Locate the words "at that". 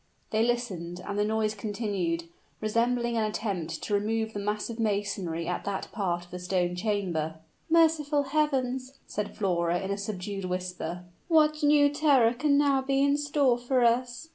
5.47-5.89